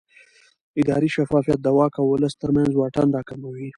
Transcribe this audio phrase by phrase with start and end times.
[0.81, 3.67] اداري شفافیت د واک او ولس ترمنځ واټن راکموي